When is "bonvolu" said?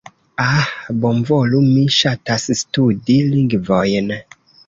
1.03-1.59